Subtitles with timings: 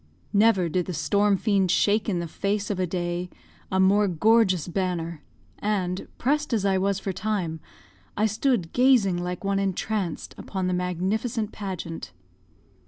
[0.33, 3.29] Never did the storm fiend shake in the face of a day
[3.71, 5.21] a more gorgeous banner;
[5.59, 7.59] and, pressed as I was for time,
[8.17, 12.13] I stood gazing like one entranced upon the magnificent pageant.